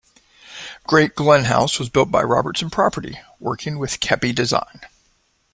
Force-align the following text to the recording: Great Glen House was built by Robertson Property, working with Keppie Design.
Great 0.87 1.13
Glen 1.13 1.43
House 1.43 1.77
was 1.77 1.87
built 1.89 2.09
by 2.09 2.23
Robertson 2.23 2.71
Property, 2.71 3.19
working 3.39 3.77
with 3.77 3.99
Keppie 3.99 4.33
Design. 4.33 4.81